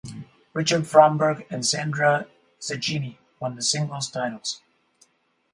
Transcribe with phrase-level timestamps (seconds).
[0.53, 2.25] Richard Fromberg and Sandra
[2.59, 4.59] Cecchini won the singles titles.